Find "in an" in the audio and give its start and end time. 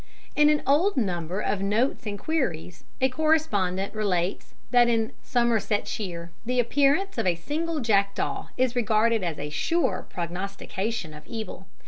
0.35-0.63